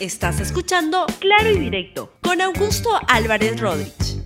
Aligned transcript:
Estás 0.00 0.38
escuchando 0.38 1.06
Claro 1.18 1.50
y 1.50 1.58
Directo 1.58 2.12
con 2.22 2.40
Augusto 2.40 2.88
Álvarez 3.08 3.60
Rodríguez. 3.60 4.22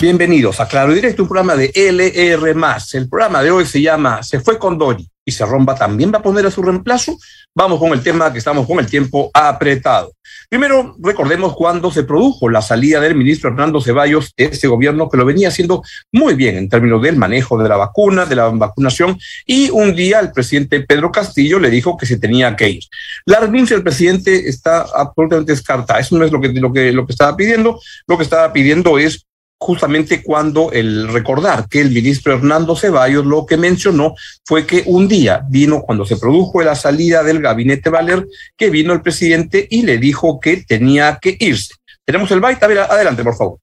Bienvenidos 0.00 0.60
a 0.60 0.68
Claro 0.68 0.92
y 0.92 0.94
Directo, 0.94 1.24
un 1.24 1.28
programa 1.28 1.56
de 1.56 1.72
LR. 1.74 2.54
El 2.92 3.08
programa 3.08 3.42
de 3.42 3.50
hoy 3.50 3.66
se 3.66 3.82
llama 3.82 4.22
Se 4.22 4.38
fue 4.38 4.60
con 4.60 4.78
Dori 4.78 5.11
y 5.24 5.32
se 5.32 5.46
rompa 5.46 5.74
también 5.74 6.12
va 6.12 6.18
a 6.18 6.22
poner 6.22 6.46
a 6.46 6.50
su 6.50 6.62
reemplazo. 6.62 7.16
Vamos 7.54 7.78
con 7.78 7.92
el 7.92 8.02
tema 8.02 8.32
que 8.32 8.38
estamos 8.38 8.66
con 8.66 8.78
el 8.78 8.86
tiempo 8.86 9.30
apretado. 9.34 10.12
Primero, 10.48 10.96
recordemos 11.00 11.54
cuando 11.54 11.90
se 11.90 12.02
produjo 12.02 12.48
la 12.48 12.60
salida 12.60 13.00
del 13.00 13.14
ministro 13.14 13.50
Hernando 13.50 13.80
Ceballos, 13.80 14.32
este 14.36 14.68
gobierno 14.68 15.08
que 15.08 15.16
lo 15.16 15.24
venía 15.24 15.48
haciendo 15.48 15.82
muy 16.12 16.34
bien 16.34 16.56
en 16.56 16.68
términos 16.68 17.00
del 17.02 17.16
manejo 17.16 17.56
de 17.56 17.68
la 17.68 17.76
vacuna, 17.76 18.26
de 18.26 18.36
la 18.36 18.48
vacunación, 18.48 19.18
y 19.46 19.70
un 19.70 19.94
día 19.94 20.20
el 20.20 20.32
presidente 20.32 20.80
Pedro 20.80 21.10
Castillo 21.10 21.58
le 21.58 21.70
dijo 21.70 21.96
que 21.96 22.06
se 22.06 22.18
tenía 22.18 22.54
que 22.54 22.68
ir. 22.68 22.82
La 23.24 23.40
renuncia 23.40 23.76
del 23.76 23.84
presidente 23.84 24.48
está 24.48 24.84
absolutamente 24.94 25.52
descartada. 25.52 26.00
Eso 26.00 26.18
no 26.18 26.24
es 26.24 26.32
lo 26.32 26.40
que, 26.40 26.48
lo 26.48 26.72
que, 26.72 26.92
lo 26.92 27.06
que 27.06 27.12
estaba 27.12 27.36
pidiendo. 27.36 27.80
Lo 28.06 28.18
que 28.18 28.24
estaba 28.24 28.52
pidiendo 28.52 28.98
es 28.98 29.26
justamente 29.62 30.22
cuando 30.22 30.72
el 30.72 31.08
recordar 31.08 31.68
que 31.68 31.80
el 31.80 31.92
ministro 31.92 32.34
Hernando 32.34 32.74
Ceballos 32.74 33.24
lo 33.24 33.46
que 33.46 33.56
mencionó 33.56 34.14
fue 34.44 34.66
que 34.66 34.82
un 34.86 35.06
día 35.06 35.44
vino 35.48 35.82
cuando 35.82 36.04
se 36.04 36.16
produjo 36.16 36.60
la 36.62 36.74
salida 36.74 37.22
del 37.22 37.40
gabinete 37.40 37.88
Valer, 37.88 38.26
que 38.56 38.70
vino 38.70 38.92
el 38.92 39.02
presidente 39.02 39.68
y 39.70 39.82
le 39.82 39.98
dijo 39.98 40.40
que 40.40 40.64
tenía 40.66 41.18
que 41.22 41.36
irse. 41.38 41.74
Tenemos 42.04 42.28
el 42.32 42.40
byte, 42.40 42.64
a 42.64 42.66
ver, 42.66 42.78
adelante, 42.78 43.22
por 43.22 43.36
favor. 43.36 43.58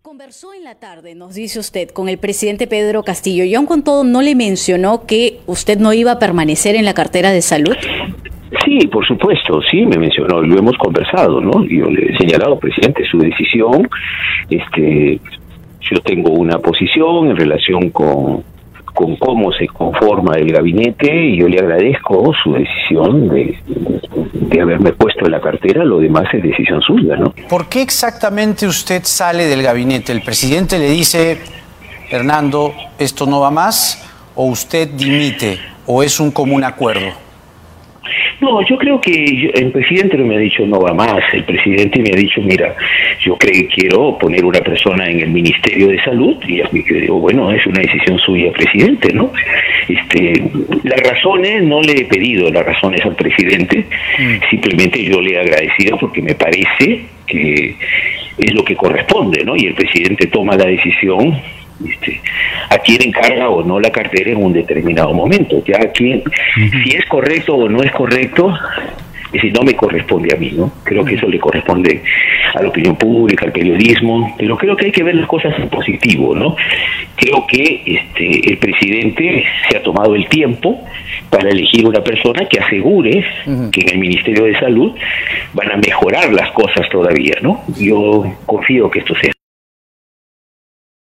Conversó 0.00 0.54
en 0.54 0.62
la 0.62 0.76
tarde, 0.76 1.16
nos 1.16 1.34
dice 1.34 1.58
usted, 1.58 1.90
con 1.90 2.08
el 2.08 2.18
presidente 2.18 2.68
Pedro 2.68 3.02
Castillo 3.02 3.42
y 3.42 3.56
aún 3.56 3.66
con 3.66 3.82
todo 3.82 4.04
no 4.04 4.22
le 4.22 4.36
mencionó 4.36 5.04
que 5.06 5.40
usted 5.46 5.78
no 5.78 5.92
iba 5.92 6.12
a 6.12 6.18
permanecer 6.20 6.76
en 6.76 6.84
la 6.84 6.94
cartera 6.94 7.32
de 7.32 7.42
salud. 7.42 7.74
Sí, 8.64 8.86
por 8.88 9.06
supuesto, 9.06 9.60
sí, 9.70 9.86
me 9.86 9.96
mencionó, 9.96 10.40
lo 10.42 10.58
hemos 10.58 10.76
conversado, 10.76 11.40
¿no? 11.40 11.64
Yo 11.64 11.90
le 11.90 12.12
he 12.12 12.18
señalado, 12.18 12.58
presidente, 12.58 13.04
su 13.10 13.18
decisión, 13.18 13.88
este, 14.50 15.20
yo 15.80 16.00
tengo 16.00 16.30
una 16.32 16.58
posición 16.58 17.30
en 17.30 17.36
relación 17.36 17.90
con, 17.90 18.42
con 18.92 19.16
cómo 19.16 19.52
se 19.52 19.66
conforma 19.66 20.36
el 20.36 20.52
gabinete 20.52 21.26
y 21.26 21.38
yo 21.38 21.48
le 21.48 21.58
agradezco 21.58 22.32
su 22.42 22.52
decisión 22.52 23.28
de, 23.28 23.58
de 24.32 24.60
haberme 24.60 24.92
puesto 24.92 25.24
en 25.24 25.32
la 25.32 25.40
cartera, 25.40 25.84
lo 25.84 25.98
demás 25.98 26.32
es 26.32 26.42
decisión 26.42 26.80
suya, 26.80 27.16
¿no? 27.16 27.34
¿Por 27.48 27.68
qué 27.68 27.82
exactamente 27.82 28.66
usted 28.66 29.02
sale 29.04 29.46
del 29.46 29.62
gabinete? 29.62 30.12
¿El 30.12 30.22
presidente 30.22 30.78
le 30.78 30.90
dice, 30.90 31.38
Hernando, 32.10 32.72
esto 32.98 33.26
no 33.26 33.40
va 33.40 33.50
más? 33.50 34.00
¿O 34.36 34.46
usted 34.46 34.88
dimite? 34.88 35.58
¿O 35.86 36.02
es 36.02 36.20
un 36.20 36.30
común 36.30 36.64
acuerdo? 36.64 37.23
No, 38.40 38.66
yo 38.66 38.76
creo 38.76 39.00
que 39.00 39.50
el 39.54 39.70
presidente 39.70 40.16
no 40.16 40.24
me 40.24 40.36
ha 40.36 40.38
dicho 40.38 40.66
no 40.66 40.80
va 40.80 40.92
más. 40.92 41.22
El 41.32 41.44
presidente 41.44 42.00
me 42.00 42.10
ha 42.10 42.16
dicho, 42.16 42.40
mira, 42.42 42.74
yo 43.20 43.36
creo 43.36 43.52
que 43.52 43.66
quiero 43.68 44.18
poner 44.18 44.44
una 44.44 44.60
persona 44.60 45.08
en 45.08 45.20
el 45.20 45.30
Ministerio 45.30 45.88
de 45.88 46.02
Salud 46.02 46.36
y 46.46 46.58
yo 46.58 46.68
digo, 46.72 47.20
bueno, 47.20 47.52
es 47.52 47.64
una 47.66 47.80
decisión 47.80 48.18
suya, 48.18 48.52
presidente, 48.52 49.12
¿no? 49.12 49.32
Este, 49.88 50.42
las 50.82 51.00
razones 51.00 51.62
no 51.62 51.80
le 51.80 51.92
he 51.92 52.04
pedido 52.04 52.50
las 52.50 52.64
razones 52.64 53.04
al 53.04 53.14
presidente, 53.14 53.86
mm. 54.18 54.50
simplemente 54.50 55.02
yo 55.04 55.20
le 55.20 55.34
he 55.34 55.40
agradecido 55.40 55.98
porque 55.98 56.22
me 56.22 56.34
parece 56.34 57.02
que 57.26 57.76
es 58.38 58.54
lo 58.54 58.64
que 58.64 58.74
corresponde, 58.76 59.44
¿no? 59.44 59.56
Y 59.56 59.66
el 59.66 59.74
presidente 59.74 60.26
toma 60.26 60.56
la 60.56 60.66
decisión 60.66 61.38
este, 61.88 62.20
a 62.70 62.78
quién 62.78 63.02
encarga 63.02 63.48
o 63.48 63.62
no 63.62 63.80
la 63.80 63.90
cartera 63.90 64.30
en 64.30 64.42
un 64.42 64.52
determinado 64.52 65.12
momento. 65.12 65.62
Ya 65.64 65.78
quién, 65.92 66.22
si 66.54 66.96
es 66.96 67.04
correcto 67.06 67.54
o 67.54 67.68
no 67.68 67.82
es 67.82 67.92
correcto, 67.92 68.52
y 69.34 69.40
si 69.40 69.50
no 69.50 69.62
me 69.62 69.74
corresponde 69.74 70.32
a 70.32 70.38
mí, 70.38 70.52
¿no? 70.52 70.72
Creo 70.84 71.04
que 71.04 71.16
eso 71.16 71.26
le 71.26 71.40
corresponde 71.40 72.02
a 72.54 72.62
la 72.62 72.68
opinión 72.68 72.94
pública, 72.94 73.44
al 73.44 73.52
periodismo, 73.52 74.32
pero 74.38 74.56
creo 74.56 74.76
que 74.76 74.86
hay 74.86 74.92
que 74.92 75.02
ver 75.02 75.16
las 75.16 75.26
cosas 75.26 75.58
en 75.58 75.68
positivo, 75.68 76.36
¿no? 76.36 76.56
Creo 77.16 77.44
que 77.46 77.82
este 77.84 78.48
el 78.48 78.58
presidente 78.58 79.44
se 79.68 79.76
ha 79.76 79.82
tomado 79.82 80.14
el 80.14 80.28
tiempo 80.28 80.80
para 81.30 81.48
elegir 81.48 81.86
una 81.86 82.00
persona 82.00 82.46
que 82.48 82.60
asegure 82.60 83.24
que 83.72 83.80
en 83.80 83.88
el 83.90 83.98
Ministerio 83.98 84.44
de 84.44 84.58
Salud 84.58 84.92
van 85.52 85.72
a 85.72 85.76
mejorar 85.76 86.32
las 86.32 86.52
cosas 86.52 86.88
todavía, 86.88 87.34
¿no? 87.42 87.64
Yo 87.76 88.24
confío 88.46 88.88
que 88.88 89.00
esto 89.00 89.14
sea 89.16 89.33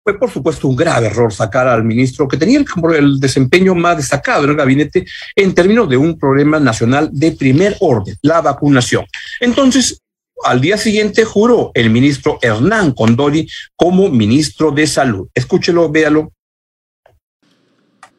fue 0.08 0.18
por 0.18 0.30
supuesto 0.30 0.68
un 0.68 0.76
grave 0.76 1.08
error 1.08 1.30
sacar 1.30 1.68
al 1.68 1.84
ministro 1.84 2.26
que 2.26 2.38
tenía 2.38 2.64
el, 2.96 3.20
desempeño 3.20 3.74
más 3.74 3.98
destacado 3.98 4.44
en 4.44 4.50
el 4.50 4.56
gabinete 4.56 5.04
en 5.36 5.54
términos 5.54 5.86
de 5.86 5.98
un 5.98 6.18
problema 6.18 6.58
nacional 6.58 7.10
de 7.12 7.32
primer 7.32 7.76
orden, 7.80 8.16
la 8.22 8.40
vacunación. 8.40 9.04
Entonces, 9.38 10.00
al 10.44 10.62
día 10.62 10.78
siguiente 10.78 11.26
juró 11.26 11.72
el 11.74 11.90
ministro 11.90 12.38
Hernán 12.40 12.92
Condori 12.92 13.46
como 13.76 14.08
ministro 14.08 14.70
de 14.70 14.86
Salud. 14.86 15.28
Escúchelo, 15.34 15.90
véalo. 15.90 16.32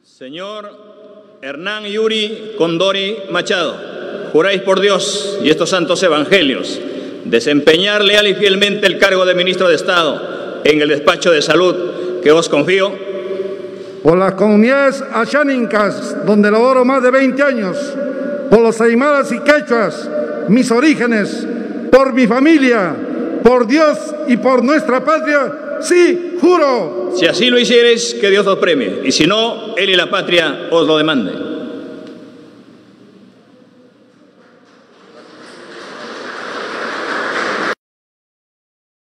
Señor 0.03 1.39
Hernán 1.41 1.85
Yuri 1.85 2.51
Condori 2.55 3.17
Machado, 3.31 4.29
juráis 4.31 4.61
por 4.61 4.79
Dios 4.79 5.39
y 5.41 5.49
estos 5.49 5.71
santos 5.71 6.03
evangelios 6.03 6.79
desempeñar 7.25 8.03
leal 8.03 8.27
y 8.27 8.35
fielmente 8.35 8.85
el 8.85 8.99
cargo 8.99 9.25
de 9.25 9.33
ministro 9.33 9.67
de 9.67 9.75
Estado 9.75 10.38
en 10.63 10.81
el 10.81 10.89
despacho 10.89 11.31
de 11.31 11.41
salud 11.41 12.21
que 12.21 12.31
os 12.31 12.49
confío. 12.49 12.91
Por 14.03 14.17
las 14.17 14.33
comunidades 14.33 15.03
achánicas, 15.13 16.25
donde 16.25 16.49
laboro 16.49 16.85
más 16.85 17.03
de 17.03 17.11
20 17.11 17.43
años, 17.43 17.77
por 18.49 18.61
los 18.61 18.79
aymaras 18.81 19.31
y 19.31 19.39
quechuas, 19.39 20.09
mis 20.47 20.71
orígenes, 20.71 21.45
por 21.91 22.13
mi 22.13 22.25
familia, 22.25 22.95
por 23.43 23.67
Dios 23.67 23.97
y 24.27 24.37
por 24.37 24.63
nuestra 24.63 25.03
patria, 25.03 25.79
sí, 25.81 26.37
juro. 26.39 27.11
Si 27.15 27.25
así 27.25 27.49
lo 27.49 27.59
hicieres, 27.59 28.15
que 28.19 28.29
Dios 28.29 28.47
os 28.47 28.57
premie, 28.57 29.01
y 29.03 29.11
si 29.11 29.25
no, 29.27 29.75
Él 29.75 29.89
y 29.89 29.95
la 29.95 30.09
patria 30.09 30.67
os 30.71 30.87
lo 30.87 30.97
demanden. 30.97 31.48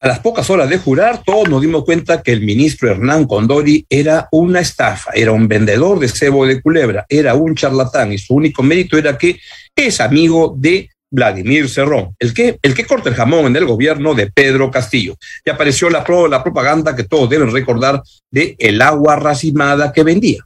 A 0.06 0.10
las 0.10 0.20
pocas 0.20 0.48
horas 0.52 0.70
de 0.70 0.78
jurar, 0.78 1.24
todos 1.26 1.50
nos 1.50 1.60
dimos 1.60 1.84
cuenta 1.84 2.22
que 2.22 2.32
el 2.32 2.42
ministro 2.42 2.92
Hernán 2.92 3.26
Condori 3.26 3.88
era 3.90 4.28
una 4.32 4.60
estafa, 4.60 5.10
era 5.16 5.32
un 5.32 5.48
vendedor 5.48 5.98
de 5.98 6.08
cebo 6.08 6.46
de 6.46 6.62
culebra, 6.62 7.08
era 7.10 7.34
un 7.34 7.56
charlatán 7.56 8.14
y 8.14 8.20
su 8.20 8.36
único 8.36 8.62
mérito 8.62 9.00
era 9.00 9.18
que 9.18 9.40
es 9.76 10.00
amigo 10.00 10.54
de 10.56 10.92
Vladimir 11.10 11.68
Cerrón, 11.68 12.16
el 12.20 12.36
que, 12.36 12.60
el 12.62 12.76
que 12.76 12.86
corta 12.86 13.10
el 13.10 13.16
jamón 13.16 13.48
en 13.48 13.56
el 13.56 13.66
gobierno 13.66 14.14
de 14.14 14.30
Pedro 14.30 14.70
Castillo. 14.70 15.16
Y 15.44 15.50
apareció 15.50 15.90
la, 15.90 16.06
la 16.30 16.44
propaganda 16.44 16.96
que 16.96 17.06
todos 17.06 17.28
deben 17.28 17.52
recordar 17.52 18.04
de 18.30 18.56
el 18.60 18.80
agua 18.84 19.16
racimada 19.16 19.92
que 19.92 20.04
vendía. 20.04 20.46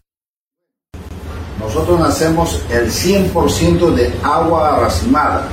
Nosotros 1.59 1.99
nacemos 1.99 2.61
el 2.71 2.89
100% 2.89 3.93
de 3.93 4.09
agua 4.23 4.79
racimada 4.79 5.49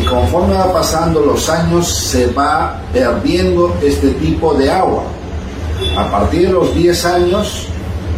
y 0.00 0.04
conforme 0.04 0.54
va 0.54 0.72
pasando 0.72 1.20
los 1.20 1.48
años 1.48 1.88
se 1.88 2.26
va 2.28 2.80
perdiendo 2.92 3.74
este 3.82 4.10
tipo 4.12 4.54
de 4.54 4.70
agua. 4.70 5.02
A 5.96 6.10
partir 6.10 6.48
de 6.48 6.52
los 6.52 6.74
10 6.74 7.04
años 7.04 7.66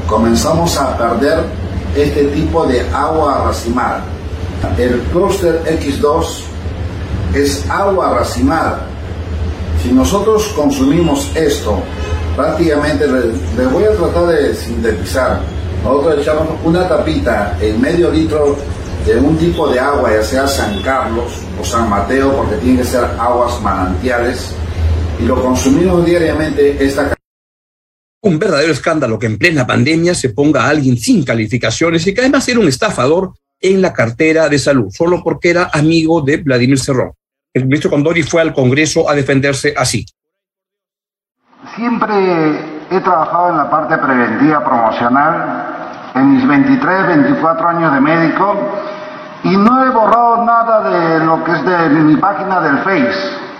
comenzamos 0.06 0.76
a 0.76 0.96
perder 0.96 1.44
este 1.96 2.24
tipo 2.24 2.66
de 2.66 2.80
agua 2.90 3.44
racimada. 3.46 4.02
El 4.78 5.00
clúster 5.12 5.62
X2 5.64 6.24
es 7.34 7.68
agua 7.70 8.14
racimada. 8.18 8.80
Si 9.82 9.90
nosotros 9.92 10.48
consumimos 10.54 11.30
esto, 11.34 11.78
prácticamente 12.36 13.06
le, 13.06 13.66
voy 13.66 13.84
a 13.84 13.92
tratar 13.92 14.26
de 14.26 14.54
sintetizar. 14.54 15.40
Nosotros 15.82 16.18
echamos 16.20 16.48
una 16.62 16.86
tapita 16.86 17.56
en 17.60 17.80
medio 17.80 18.10
litro 18.10 18.56
de 19.06 19.16
un 19.16 19.36
tipo 19.38 19.68
de 19.68 19.80
agua, 19.80 20.10
ya 20.12 20.22
sea 20.22 20.46
San 20.46 20.82
Carlos 20.82 21.32
o 21.60 21.64
San 21.64 21.88
Mateo, 21.88 22.36
porque 22.36 22.56
tienen 22.56 22.78
que 22.78 22.84
ser 22.84 23.04
aguas 23.04 23.60
manantiales, 23.60 24.54
y 25.18 25.24
lo 25.24 25.42
consumimos 25.42 26.04
diariamente 26.04 26.84
esta 26.84 27.14
un 28.22 28.38
verdadero 28.38 28.72
escándalo 28.72 29.18
que 29.18 29.26
en 29.26 29.38
plena 29.38 29.66
pandemia 29.66 30.14
se 30.14 30.30
ponga 30.30 30.64
a 30.64 30.68
alguien 30.68 30.98
sin 30.98 31.24
calificaciones 31.24 32.06
y 32.06 32.12
que 32.14 32.20
además 32.20 32.46
era 32.48 32.60
un 32.60 32.68
estafador 32.68 33.32
en 33.60 33.80
la 33.80 33.92
cartera 33.92 34.48
de 34.48 34.58
salud, 34.58 34.90
solo 34.90 35.22
porque 35.22 35.50
era 35.50 35.70
amigo 35.72 36.20
de 36.20 36.38
Vladimir 36.38 36.78
Cerrón. 36.78 37.12
El 37.52 37.64
ministro 37.64 37.90
Condori 37.90 38.22
fue 38.22 38.42
al 38.42 38.52
Congreso 38.52 39.08
a 39.08 39.14
defenderse 39.14 39.74
así. 39.76 40.04
Siempre 41.74 42.14
he 42.90 43.00
trabajado 43.00 43.50
en 43.50 43.56
la 43.56 43.70
parte 43.70 43.96
preventiva 43.96 44.64
promocional 44.64 46.12
en 46.14 46.34
mis 46.34 46.46
23, 46.46 47.06
24 47.06 47.68
años 47.68 47.94
de 47.94 48.00
médico 48.00 48.54
y 49.44 49.56
no 49.56 49.84
he 49.84 49.90
borrado 49.90 50.44
nada 50.44 50.80
de 50.80 51.24
lo 51.24 51.42
que 51.44 51.52
es 51.52 51.64
de 51.64 51.88
mi 51.90 52.16
página 52.16 52.60
del 52.60 52.78
Face. 52.78 53.50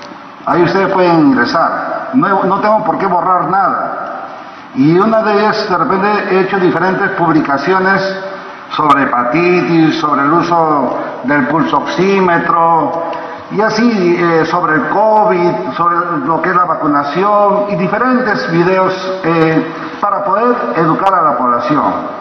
Ahí 0.46 0.62
ustedes 0.62 0.92
pueden 0.92 1.20
ingresar. 1.20 2.10
No, 2.14 2.60
tengo 2.60 2.84
por 2.84 2.98
qué 2.98 3.06
borrar 3.06 3.48
nada. 3.50 4.26
Y 4.74 4.98
una 4.98 5.22
de 5.22 5.32
ellas, 5.34 5.68
de 5.68 5.76
repente, 5.76 6.08
he 6.30 6.40
hecho 6.40 6.58
diferentes 6.58 7.10
publicaciones 7.12 8.24
sobre 8.70 9.04
hepatitis, 9.04 9.98
sobre 9.98 10.22
el 10.22 10.32
uso 10.32 10.98
del 11.24 11.48
pulsoxímetro 11.48 13.10
y 13.50 13.60
así 13.60 14.16
eh, 14.16 14.44
sobre 14.46 14.74
el 14.74 14.88
COVID, 14.90 15.72
sobre 15.76 15.96
lo 16.24 16.40
que 16.40 16.50
es 16.50 16.56
la 16.56 16.64
vacunación 16.64 17.64
y 17.70 17.76
diferentes 17.76 18.50
videos 18.52 19.20
eh, 19.24 19.72
para 20.00 20.24
poder 20.24 20.56
educar 20.76 21.14
a 21.14 21.22
la 21.22 21.36
población. 21.36 22.19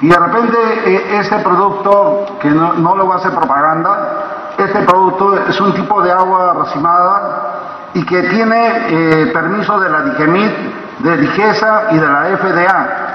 Y 0.00 0.08
de 0.08 0.16
repente 0.16 0.58
eh, 0.86 1.18
este 1.18 1.38
producto, 1.38 2.38
que 2.40 2.50
no, 2.50 2.96
le 2.96 3.02
voy 3.02 3.12
a 3.12 3.16
hacer 3.16 3.32
propaganda, 3.32 4.52
este 4.56 4.80
producto 4.82 5.36
es 5.48 5.60
un 5.60 5.74
tipo 5.74 6.02
de 6.02 6.10
agua 6.10 6.54
racimada 6.54 7.90
y 7.94 8.04
que 8.04 8.22
tiene 8.24 9.30
permiso 9.32 9.78
de 9.80 9.90
la 9.90 10.02
DIGEMIT, 10.02 10.52
de 11.00 11.16
DIGESA 11.16 11.84
y 11.92 11.98
de 11.98 12.06
la 12.06 12.24
FDA 12.36 13.10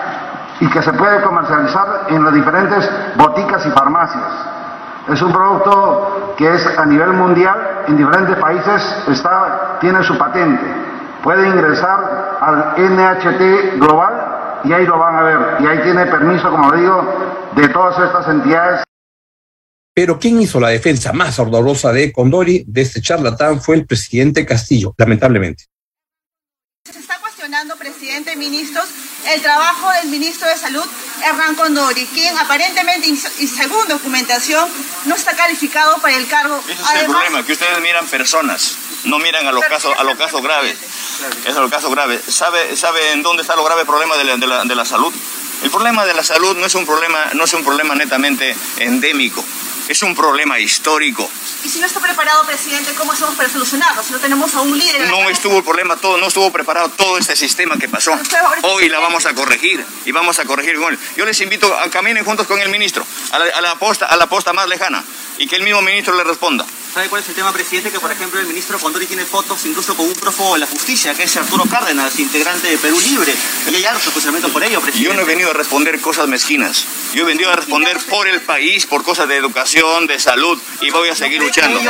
y 0.59 0.69
que 0.69 0.81
se 0.81 0.93
puede 0.93 1.21
comercializar 1.21 2.05
en 2.09 2.23
las 2.23 2.33
diferentes 2.33 2.89
boticas 3.17 3.65
y 3.65 3.71
farmacias. 3.71 4.23
Es 5.07 5.21
un 5.21 5.31
producto 5.31 6.33
que 6.37 6.53
es 6.53 6.79
a 6.79 6.85
nivel 6.85 7.13
mundial, 7.13 7.83
en 7.87 7.97
diferentes 7.97 8.35
países 8.37 9.03
está, 9.07 9.77
tiene 9.79 10.01
su 10.03 10.17
patente. 10.17 10.65
Puede 11.21 11.47
ingresar 11.47 12.37
al 12.41 12.73
NHT 12.77 13.79
global 13.79 14.25
y 14.67 14.73
ahí 14.73 14.85
lo 14.85 14.97
van 14.97 15.15
a 15.15 15.21
ver. 15.21 15.62
Y 15.62 15.67
ahí 15.67 15.83
tiene 15.83 16.06
permiso, 16.06 16.50
como 16.50 16.71
digo, 16.71 17.51
de 17.56 17.69
todas 17.69 18.00
estas 18.00 18.27
entidades. 18.27 18.83
Pero 19.94 20.19
quien 20.19 20.41
hizo 20.41 20.59
la 20.59 20.69
defensa 20.69 21.13
más 21.13 21.39
ardorosa 21.39 21.94
de 21.94 22.12
Condori, 22.12 22.65
de 22.67 22.81
este 22.81 23.01
charlatán, 23.01 23.62
fue 23.62 23.75
el 23.75 23.85
presidente 23.85 24.45
Castillo, 24.45 24.94
lamentablemente. 24.97 25.65
Se 26.83 27.00
está 27.00 27.17
cuestionando, 27.19 27.77
presidente, 27.77 28.35
ministros, 28.35 28.85
el 29.33 29.41
trabajo 29.41 29.89
del 30.01 30.12
ministro 30.12 30.47
de 30.47 30.56
Salud, 30.56 30.85
Hernán 31.23 31.56
Condori, 31.56 32.06
quien 32.07 32.38
aparentemente 32.38 33.07
y 33.07 33.47
según 33.47 33.88
documentación 33.88 34.69
no 35.06 35.15
está 35.15 35.35
calificado 35.35 35.97
para 36.00 36.15
el 36.15 36.27
cargo. 36.27 36.62
Ese 36.67 36.81
es 36.81 37.01
el 37.01 37.06
problema, 37.07 37.45
que 37.45 37.53
ustedes 37.53 37.79
miran 37.81 38.07
personas, 38.07 38.77
no 39.06 39.19
miran 39.19 39.47
a 39.47 39.51
los 39.51 39.63
casos, 39.65 39.94
a 39.97 40.03
los 40.03 40.17
casos 40.17 40.41
graves. 40.41 40.77
Es 41.45 41.56
el 41.56 41.69
caso 41.69 41.89
grave. 41.89 42.21
¿Sabe, 42.27 42.75
¿Sabe 42.75 43.12
en 43.12 43.23
dónde 43.23 43.41
está 43.41 43.56
lo 43.56 43.63
grave 43.63 43.85
problema 43.85 44.17
de 44.17 44.23
la, 44.25 44.38
de 44.38 44.47
la, 44.47 44.63
de 44.65 44.75
la 44.75 44.85
salud? 44.85 45.13
El 45.63 45.71
problema 45.71 46.06
de 46.06 46.13
la 46.13 46.23
salud 46.23 46.56
no 46.57 46.65
es 46.65 46.75
un 46.75 46.85
problema, 46.85 47.31
no 47.33 47.45
es 47.45 47.53
un 47.53 47.63
problema 47.63 47.95
netamente 47.95 48.56
endémico, 48.77 49.44
es 49.87 50.01
un 50.01 50.15
problema 50.15 50.59
histórico. 50.59 51.29
Y 51.63 51.69
si 51.69 51.79
no 51.79 51.87
está 51.87 51.99
preparado, 51.99 52.45
presidente, 52.45 52.93
¿cómo 52.95 53.11
hacemos 53.11 53.35
para 53.35 53.49
solucionarlo? 53.49 54.03
Si 54.03 54.11
no 54.11 54.19
tenemos 54.19 54.53
a 54.53 54.61
un 54.61 54.77
líder. 54.77 55.07
No 55.09 55.29
estuvo 55.29 55.57
el 55.57 55.63
problema 55.63 55.95
todo, 55.97 56.17
no 56.17 56.27
estuvo 56.27 56.51
preparado 56.51 56.89
todo 56.89 57.17
este 57.17 57.35
sistema 57.35 57.77
que 57.77 57.89
pasó. 57.89 58.17
Hoy 58.63 58.89
la 58.89 58.99
vamos 58.99 59.25
a 59.25 59.33
corregir 59.33 59.85
y 60.05 60.11
vamos 60.11 60.39
a 60.39 60.45
corregir 60.45 60.77
con 60.77 60.93
él. 60.93 60.99
Yo 61.15 61.25
les 61.25 61.39
invito 61.41 61.75
a 61.77 61.89
caminen 61.89 62.23
juntos 62.23 62.47
con 62.47 62.59
el 62.59 62.69
ministro 62.69 63.05
a 63.31 63.39
la, 63.39 63.45
a 63.45 63.61
la 63.61 63.75
posta, 63.75 64.05
a 64.05 64.15
la 64.15 64.27
posta 64.27 64.53
más 64.53 64.67
lejana 64.67 65.03
y 65.37 65.47
que 65.47 65.55
el 65.55 65.63
mismo 65.63 65.81
ministro 65.81 66.15
le 66.15 66.23
responda. 66.23 66.65
¿Sabe 66.93 67.09
cuál 67.09 67.21
es 67.21 67.29
el 67.29 67.35
tema, 67.35 67.51
presidente? 67.51 67.91
Que, 67.91 67.99
por 67.99 68.11
ejemplo, 68.11 68.39
el 68.39 68.47
ministro 68.47 68.79
Condori 68.79 69.05
tiene 69.05 69.25
fotos 69.25 69.65
incluso 69.65 69.97
con 69.97 70.05
un 70.05 70.13
prófugo 70.13 70.53
de 70.53 70.61
la 70.61 70.67
justicia, 70.67 71.13
que 71.13 71.23
es 71.23 71.35
Arturo 71.35 71.65
Cárdenas, 71.65 72.17
integrante 72.19 72.69
de 72.69 72.77
Perú 72.77 72.97
Libre. 73.01 73.33
Y 73.69 73.75
hay 73.75 73.85
altos 73.85 74.07
acusamientos 74.07 74.51
por 74.51 74.63
ello, 74.63 74.79
presidente. 74.79 75.09
Yo 75.09 75.13
no 75.13 75.21
he 75.21 75.25
venido 75.25 75.51
a 75.51 75.53
responder 75.53 75.99
cosas 75.99 76.27
mezquinas. 76.27 76.85
Yo 77.13 77.23
he 77.23 77.25
venido 77.25 77.51
a 77.51 77.55
responder 77.55 77.97
por 78.09 78.27
el 78.27 78.41
país, 78.41 78.85
por 78.85 79.03
cosas 79.03 79.27
de 79.27 79.35
educación, 79.35 80.07
de 80.07 80.19
salud, 80.19 80.61
y 80.81 80.89
voy 80.91 81.09
a 81.09 81.15
seguir 81.15 81.41
luchando 81.41 81.81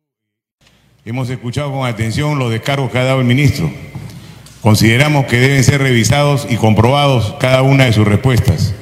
Hemos 1.06 1.30
escuchado 1.30 1.74
con 1.74 1.86
atención 1.86 2.40
los 2.40 2.50
descargos 2.50 2.90
que 2.90 2.98
ha 2.98 3.04
dado 3.04 3.20
el 3.20 3.26
ministro. 3.26 3.70
Consideramos 4.62 5.26
que 5.26 5.38
deben 5.38 5.62
ser 5.66 5.82
revisados 5.82 6.48
y 6.50 6.56
comprobados 6.56 7.36
cada 7.42 7.62
una 7.64 7.84
de 7.84 7.92
sus 7.92 8.08
respuestas 8.08 8.74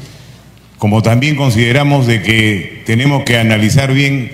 como 0.82 1.04
también 1.04 1.36
consideramos 1.36 2.08
de 2.08 2.24
que 2.24 2.82
tenemos 2.88 3.22
que 3.22 3.38
analizar 3.38 3.94
bien 3.94 4.32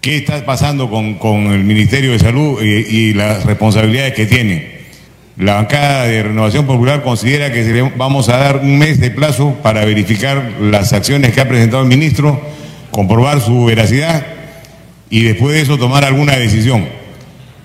qué 0.00 0.16
está 0.16 0.44
pasando 0.44 0.88
con, 0.88 1.52
el 1.52 1.64
Ministerio 1.64 2.12
de 2.12 2.20
Salud 2.20 2.62
y, 2.62 2.68
y, 2.68 3.14
las 3.14 3.44
responsabilidades 3.44 4.14
que 4.14 4.26
tiene. 4.26 4.78
La 5.36 5.54
bancada 5.54 6.04
de 6.04 6.22
Renovación 6.22 6.66
Popular 6.66 7.02
considera 7.02 7.50
que 7.50 7.90
vamos 7.96 8.28
a 8.28 8.36
dar 8.36 8.58
un 8.58 8.78
mes 8.78 9.00
de 9.00 9.10
plazo 9.10 9.58
para 9.60 9.84
verificar 9.84 10.52
las 10.60 10.92
acciones 10.92 11.32
que 11.32 11.40
ha 11.40 11.48
presentado 11.48 11.82
el 11.82 11.88
ministro, 11.88 12.40
comprobar 12.92 13.40
su 13.40 13.64
veracidad 13.64 14.24
y 15.10 15.24
después 15.24 15.56
de 15.56 15.62
eso 15.62 15.78
tomar 15.78 16.04
alguna 16.04 16.36
decisión. 16.36 16.86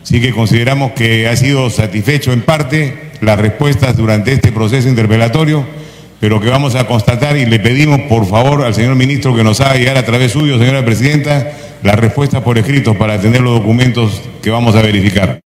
Así 0.01 0.19
que 0.19 0.31
consideramos 0.31 0.93
que 0.93 1.27
ha 1.27 1.35
sido 1.35 1.69
satisfecho 1.69 2.33
en 2.33 2.41
parte 2.41 3.11
las 3.21 3.37
respuestas 3.37 3.95
durante 3.95 4.33
este 4.33 4.51
proceso 4.51 4.89
interpelatorio 4.89 5.84
pero 6.19 6.39
que 6.39 6.49
vamos 6.49 6.75
a 6.75 6.87
constatar 6.87 7.37
y 7.37 7.45
le 7.45 7.59
pedimos 7.59 8.01
por 8.01 8.25
favor 8.25 8.63
al 8.63 8.73
señor 8.73 8.95
ministro 8.95 9.35
que 9.35 9.43
nos 9.43 9.61
haga 9.61 9.75
llegar 9.75 9.97
a 9.97 10.05
través 10.05 10.31
suyo, 10.31 10.57
señora 10.57 10.83
presidenta, 10.85 11.51
la 11.83 11.95
respuesta 11.95 12.43
por 12.43 12.57
escrito 12.57 12.97
para 12.97 13.19
tener 13.19 13.41
los 13.41 13.59
documentos 13.59 14.21
que 14.41 14.49
vamos 14.49 14.75
a 14.75 14.81
verificar. 14.81 15.39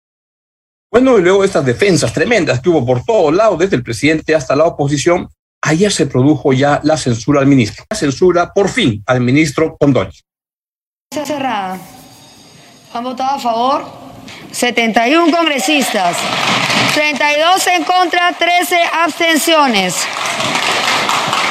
Bueno, 0.91 1.17
y 1.17 1.21
luego 1.21 1.43
estas 1.43 1.65
defensas 1.65 2.13
tremendas 2.13 2.61
que 2.61 2.69
hubo 2.69 2.85
por 2.85 3.03
todos 3.03 3.33
lados, 3.33 3.59
desde 3.59 3.75
el 3.75 3.83
presidente 3.83 4.33
hasta 4.33 4.55
la 4.55 4.65
oposición, 4.65 5.27
ayer 5.61 5.91
se 5.91 6.05
produjo 6.05 6.53
ya 6.53 6.79
la 6.83 6.97
censura 6.97 7.41
al 7.41 7.47
ministro. 7.47 7.83
La 7.89 7.97
censura, 7.97 8.53
por 8.53 8.69
fin, 8.69 9.03
al 9.05 9.21
ministro 9.21 9.75
Condoni. 9.77 10.13
Cerrada. 11.13 11.77
¿Han 12.93 13.03
votado 13.03 13.35
a 13.35 13.39
favor? 13.39 13.85
71 14.51 15.35
congresistas. 15.35 16.17
32 16.93 17.67
en 17.67 17.83
contra, 17.83 18.31
13 18.33 18.77
abstenciones. 19.03 19.95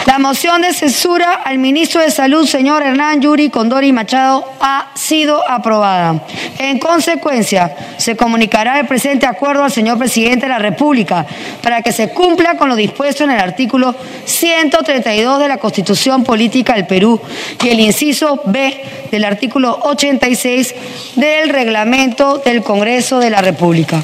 La 0.06 0.20
moción 0.20 0.62
de 0.62 0.72
censura 0.72 1.32
al 1.32 1.58
ministro 1.58 2.00
de 2.00 2.12
Salud, 2.12 2.46
señor 2.46 2.84
Hernán 2.84 3.20
Yuri 3.20 3.50
Condori 3.50 3.92
Machado, 3.92 4.44
ha 4.60 4.92
sido 4.94 5.42
aprobada. 5.50 6.22
En 6.58 6.78
consecuencia, 6.78 7.74
se 7.96 8.14
comunicará 8.16 8.78
el 8.78 8.86
presente 8.86 9.26
acuerdo 9.26 9.64
al 9.64 9.72
señor 9.72 9.98
presidente 9.98 10.46
de 10.46 10.50
la 10.50 10.60
República 10.60 11.26
para 11.60 11.82
que 11.82 11.90
se 11.90 12.10
cumpla 12.10 12.56
con 12.56 12.68
lo 12.68 12.76
dispuesto 12.76 13.24
en 13.24 13.32
el 13.32 13.40
artículo 13.40 13.96
132 14.24 15.40
de 15.40 15.48
la 15.48 15.58
Constitución 15.58 16.22
Política 16.22 16.74
del 16.74 16.86
Perú 16.86 17.20
y 17.64 17.68
el 17.68 17.80
inciso 17.80 18.42
B 18.44 18.80
del 19.10 19.24
artículo 19.24 19.76
86 19.82 20.74
del 21.16 21.48
reglamento 21.48 22.38
del 22.38 22.62
Congreso 22.62 23.18
de 23.18 23.30
la 23.30 23.42
República. 23.42 24.00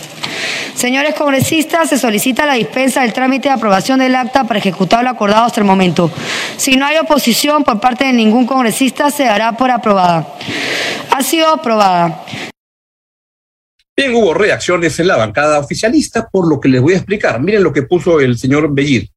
Señores 0.75 1.14
congresistas, 1.14 1.88
se 1.88 1.99
solicita 1.99 2.46
la 2.46 2.54
dispensa 2.54 3.02
del 3.02 3.12
trámite 3.12 3.49
de 3.49 3.54
aprobación 3.54 3.99
del 3.99 4.14
acta 4.14 4.44
para 4.44 4.58
ejecutar 4.58 5.04
lo 5.04 5.11
acordado 5.11 5.44
hasta 5.44 5.61
el 5.61 5.66
momento. 5.66 6.11
Si 6.56 6.76
no 6.76 6.87
hay 6.87 6.96
oposición 6.99 7.64
por 7.64 7.80
parte 7.80 8.04
de 8.04 8.12
ningún 8.12 8.46
congresista, 8.46 9.11
se 9.11 9.25
dará 9.25 9.52
por 9.52 9.70
aprobada. 9.70 10.26
Ha 11.11 11.22
sido 11.22 11.49
aprobada. 11.49 12.25
Bien, 13.94 14.14
hubo 14.14 14.32
reacciones 14.32 14.99
en 14.99 15.08
la 15.08 15.16
bancada 15.16 15.58
oficialista, 15.58 16.28
por 16.30 16.49
lo 16.49 16.58
que 16.58 16.68
les 16.68 16.80
voy 16.80 16.94
a 16.94 16.96
explicar. 16.96 17.40
Miren 17.40 17.62
lo 17.62 17.72
que 17.72 17.82
puso 17.82 18.20
el 18.20 18.38
señor 18.38 18.72
Bellir. 18.72 19.08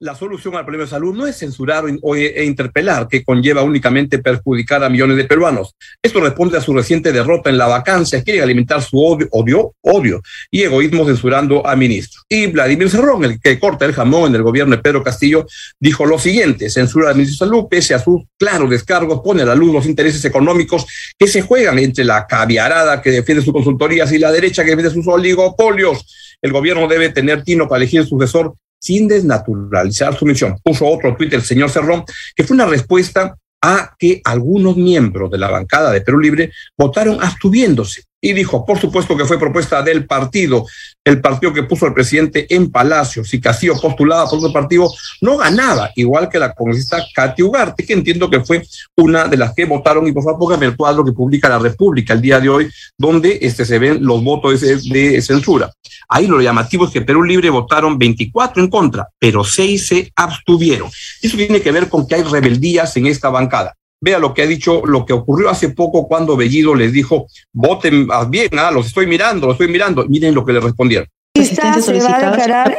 La 0.00 0.14
solución 0.14 0.54
al 0.54 0.62
problema 0.62 0.84
de 0.84 0.90
salud 0.90 1.12
no 1.12 1.26
es 1.26 1.38
censurar 1.38 1.82
o 2.02 2.14
e 2.14 2.44
interpelar, 2.44 3.08
que 3.08 3.24
conlleva 3.24 3.64
únicamente 3.64 4.20
perjudicar 4.20 4.84
a 4.84 4.88
millones 4.88 5.16
de 5.16 5.24
peruanos. 5.24 5.74
Esto 6.00 6.20
responde 6.20 6.56
a 6.56 6.60
su 6.60 6.72
reciente 6.72 7.10
derrota 7.10 7.50
en 7.50 7.58
la 7.58 7.66
vacancia. 7.66 8.22
Quieren 8.22 8.44
alimentar 8.44 8.80
su 8.80 8.96
odio, 9.04 9.26
odio, 9.32 9.74
odio 9.80 10.22
y 10.52 10.62
egoísmo 10.62 11.04
censurando 11.04 11.66
a 11.66 11.74
ministros. 11.74 12.22
Y 12.28 12.46
Vladimir 12.46 12.88
Cerrón, 12.88 13.24
el 13.24 13.40
que 13.40 13.58
corta 13.58 13.86
el 13.86 13.92
jamón 13.92 14.28
en 14.28 14.36
el 14.36 14.44
gobierno 14.44 14.76
de 14.76 14.82
Pedro 14.82 15.02
Castillo, 15.02 15.46
dijo 15.80 16.06
lo 16.06 16.20
siguiente: 16.20 16.70
censura 16.70 17.08
al 17.08 17.16
ministro 17.16 17.46
de 17.46 17.50
Salud, 17.50 17.66
pese 17.68 17.94
a 17.94 17.98
sus 17.98 18.22
claros 18.38 18.70
descargos, 18.70 19.20
pone 19.24 19.42
a 19.42 19.46
la 19.46 19.56
luz 19.56 19.72
los 19.72 19.86
intereses 19.86 20.24
económicos 20.24 20.86
que 21.18 21.26
se 21.26 21.42
juegan 21.42 21.76
entre 21.80 22.04
la 22.04 22.24
caviarada 22.24 23.02
que 23.02 23.10
defiende 23.10 23.42
sus 23.42 23.52
consultorías 23.52 24.12
y 24.12 24.20
la 24.20 24.30
derecha 24.30 24.62
que 24.62 24.70
defiende 24.70 24.94
sus 24.94 25.08
oligopolios. 25.08 26.36
El 26.40 26.52
gobierno 26.52 26.86
debe 26.86 27.08
tener 27.08 27.42
tino 27.42 27.66
para 27.66 27.82
elegir 27.82 28.06
sucesor 28.06 28.54
sin 28.78 29.08
desnaturalizar 29.08 30.16
su 30.16 30.24
misión. 30.24 30.56
Puso 30.62 30.86
otro 30.86 31.16
tuit 31.16 31.32
el 31.32 31.42
señor 31.42 31.70
Cerrón, 31.70 32.04
que 32.34 32.44
fue 32.44 32.54
una 32.54 32.66
respuesta 32.66 33.36
a 33.60 33.94
que 33.98 34.20
algunos 34.24 34.76
miembros 34.76 35.30
de 35.30 35.38
la 35.38 35.50
bancada 35.50 35.90
de 35.90 36.00
Perú 36.00 36.20
Libre 36.20 36.52
votaron 36.76 37.22
abstuviéndose 37.22 38.04
y 38.20 38.32
dijo, 38.32 38.64
por 38.66 38.78
supuesto 38.78 39.16
que 39.16 39.24
fue 39.24 39.38
propuesta 39.38 39.82
del 39.82 40.06
partido, 40.06 40.66
el 41.04 41.20
partido 41.20 41.52
que 41.52 41.62
puso 41.62 41.86
al 41.86 41.94
presidente 41.94 42.52
en 42.54 42.70
Palacio, 42.70 43.24
si 43.24 43.40
Castillo 43.40 43.80
postulaba 43.80 44.28
por 44.28 44.38
otro 44.38 44.52
partido, 44.52 44.90
no 45.20 45.36
ganaba, 45.36 45.90
igual 45.94 46.28
que 46.28 46.38
la 46.38 46.52
congresista 46.52 47.02
Katy 47.14 47.42
Ugarte, 47.42 47.86
que 47.86 47.92
entiendo 47.92 48.28
que 48.28 48.40
fue 48.40 48.66
una 48.96 49.26
de 49.26 49.36
las 49.36 49.54
que 49.54 49.64
votaron, 49.64 50.06
y 50.06 50.12
por 50.12 50.24
favor 50.24 50.38
póngame 50.40 50.66
el 50.66 50.76
cuadro 50.76 51.04
que 51.04 51.12
publica 51.12 51.48
la 51.48 51.58
República 51.58 52.12
el 52.12 52.20
día 52.20 52.40
de 52.40 52.48
hoy, 52.48 52.70
donde 52.96 53.38
este, 53.40 53.64
se 53.64 53.78
ven 53.78 54.04
los 54.04 54.22
votos 54.22 54.60
de, 54.60 54.76
de 54.76 55.22
censura. 55.22 55.70
Ahí 56.08 56.26
lo 56.26 56.40
llamativo 56.40 56.86
es 56.86 56.90
que 56.90 57.02
Perú 57.02 57.22
Libre 57.22 57.50
votaron 57.50 57.98
24 57.98 58.62
en 58.62 58.70
contra, 58.70 59.08
pero 59.18 59.44
6 59.44 59.86
se 59.86 60.12
abstuvieron. 60.16 60.90
Eso 61.22 61.36
tiene 61.36 61.60
que 61.60 61.70
ver 61.70 61.88
con 61.88 62.06
que 62.06 62.16
hay 62.16 62.22
rebeldías 62.22 62.96
en 62.96 63.06
esta 63.06 63.28
bancada. 63.28 63.77
Vea 64.00 64.18
lo 64.18 64.32
que 64.32 64.42
ha 64.42 64.46
dicho, 64.46 64.86
lo 64.86 65.04
que 65.04 65.12
ocurrió 65.12 65.50
hace 65.50 65.70
poco 65.70 66.06
cuando 66.06 66.36
Bellido 66.36 66.74
les 66.74 66.92
dijo, 66.92 67.26
voten 67.52 68.08
bien, 68.28 68.50
ah, 68.58 68.70
los 68.70 68.86
estoy 68.86 69.06
mirando, 69.06 69.46
los 69.46 69.54
estoy 69.54 69.68
mirando. 69.68 70.06
Miren 70.06 70.34
lo 70.34 70.44
que 70.44 70.52
le 70.52 70.60
respondieron. 70.60 71.08
Se 71.34 71.54
va 72.00 72.16
a 72.16 72.30
declarar 72.30 72.76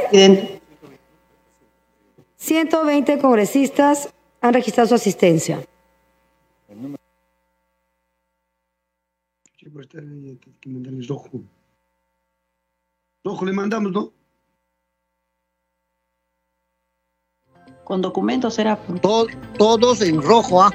120 2.38 3.20
congresistas 3.20 4.10
han 4.42 4.54
registrado 4.54 4.88
su 4.88 4.96
asistencia. 4.96 5.62
Rojo 13.24 13.46
le 13.46 13.52
mandamos, 13.52 13.92
¿no? 13.92 14.19
Con 17.90 18.04
documentos 18.04 18.54
será. 18.54 18.78
todos 19.58 20.02
en 20.02 20.22
rojo, 20.22 20.62
¿ah? 20.62 20.72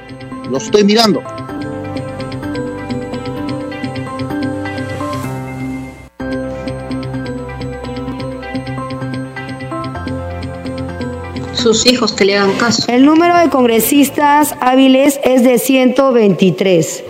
Los 0.51 0.65
estoy 0.65 0.83
mirando. 0.83 1.23
Sus 11.53 11.87
hijos 11.87 12.13
que 12.15 12.25
le 12.25 12.37
hagan 12.37 12.53
caso. 12.59 12.83
El 12.89 13.07
número 13.07 13.39
de 13.39 13.49
congresistas 13.49 14.57
hábiles 14.61 15.21
es 15.23 15.45
de 15.45 15.61
123. 15.61 17.05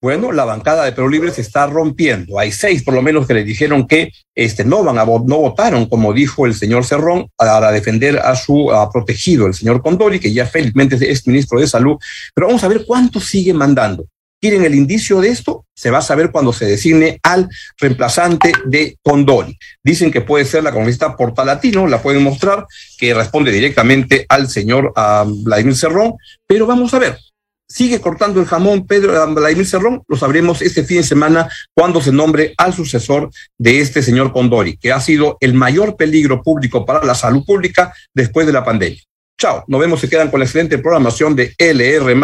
Bueno, 0.00 0.30
la 0.30 0.44
bancada 0.44 0.84
de 0.84 0.92
Perú 0.92 1.08
Libre 1.08 1.32
se 1.32 1.40
está 1.40 1.66
rompiendo. 1.66 2.38
Hay 2.38 2.52
seis, 2.52 2.84
por 2.84 2.94
lo 2.94 3.02
menos, 3.02 3.26
que 3.26 3.34
le 3.34 3.42
dijeron 3.42 3.88
que 3.88 4.12
este, 4.32 4.64
no 4.64 4.84
van 4.84 4.96
a 4.96 5.04
no 5.04 5.38
votaron, 5.38 5.86
como 5.86 6.12
dijo 6.12 6.46
el 6.46 6.54
señor 6.54 6.84
Cerrón, 6.84 7.28
para 7.34 7.72
defender 7.72 8.20
a 8.20 8.36
su 8.36 8.70
protegido, 8.92 9.48
el 9.48 9.54
señor 9.54 9.82
Condori, 9.82 10.20
que 10.20 10.32
ya 10.32 10.46
felizmente 10.46 10.96
es 11.10 11.26
ministro 11.26 11.58
de 11.58 11.66
Salud. 11.66 11.96
Pero 12.32 12.46
vamos 12.46 12.62
a 12.62 12.68
ver 12.68 12.84
cuánto 12.86 13.18
sigue 13.18 13.52
mandando. 13.52 14.06
¿Quieren 14.40 14.64
el 14.64 14.76
indicio 14.76 15.20
de 15.20 15.30
esto? 15.30 15.64
Se 15.74 15.90
va 15.90 15.98
a 15.98 16.02
saber 16.02 16.30
cuando 16.30 16.52
se 16.52 16.66
designe 16.66 17.18
al 17.24 17.48
reemplazante 17.76 18.52
de 18.66 18.96
Condori. 19.02 19.58
Dicen 19.82 20.12
que 20.12 20.20
puede 20.20 20.44
ser 20.44 20.62
la 20.62 20.70
congresista 20.70 21.16
Portalatino, 21.16 21.88
la 21.88 22.00
pueden 22.00 22.22
mostrar, 22.22 22.64
que 22.98 23.14
responde 23.14 23.50
directamente 23.50 24.26
al 24.28 24.48
señor 24.48 24.92
Vladimir 25.42 25.74
Cerrón, 25.74 26.14
pero 26.46 26.66
vamos 26.66 26.94
a 26.94 27.00
ver 27.00 27.18
sigue 27.68 28.00
cortando 28.00 28.40
el 28.40 28.46
jamón 28.46 28.86
Pedro 28.86 29.34
Vladimir 29.34 29.66
Cerrón, 29.66 30.02
lo 30.08 30.16
sabremos 30.16 30.62
este 30.62 30.84
fin 30.84 30.98
de 30.98 31.02
semana 31.02 31.48
cuando 31.74 32.00
se 32.00 32.12
nombre 32.12 32.54
al 32.56 32.72
sucesor 32.72 33.30
de 33.58 33.80
este 33.80 34.02
señor 34.02 34.32
Condori, 34.32 34.76
que 34.78 34.92
ha 34.92 35.00
sido 35.00 35.36
el 35.40 35.54
mayor 35.54 35.96
peligro 35.96 36.42
público 36.42 36.86
para 36.86 37.04
la 37.04 37.14
salud 37.14 37.44
pública 37.44 37.92
después 38.14 38.46
de 38.46 38.52
la 38.52 38.64
pandemia. 38.64 39.02
Chao, 39.40 39.64
nos 39.68 39.80
vemos, 39.80 40.00
se 40.00 40.08
quedan 40.08 40.30
con 40.30 40.40
la 40.40 40.46
excelente 40.46 40.78
programación 40.78 41.36
de 41.36 41.54
LR 41.58 42.14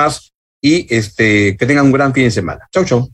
y 0.60 0.86
este, 0.94 1.56
que 1.56 1.66
tengan 1.66 1.86
un 1.86 1.92
gran 1.92 2.12
fin 2.12 2.24
de 2.24 2.30
semana. 2.30 2.66
Chao, 2.72 2.84
chao. 2.84 3.08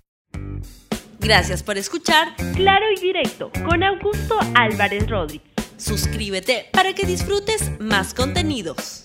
Gracias 1.18 1.62
por 1.62 1.76
escuchar 1.76 2.34
Claro 2.54 2.86
y 2.96 3.00
Directo 3.00 3.50
con 3.68 3.82
Augusto 3.82 4.38
Álvarez 4.54 5.06
Rodríguez. 5.10 5.50
Suscríbete 5.76 6.66
para 6.72 6.94
que 6.94 7.04
disfrutes 7.04 7.72
más 7.78 8.14
contenidos. 8.14 9.02